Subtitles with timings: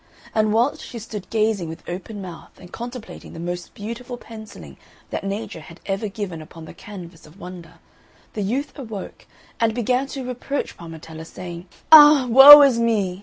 [0.33, 4.77] And whilst she stood gazing with open mouth, and contemplating the most beautiful pencilling
[5.11, 7.75] that Nature had ever given upon the canvas of Wonder,
[8.33, 9.27] the youth awoke,
[9.59, 13.19] and began to reproach Parmetella, saying, "Ah, woe is me!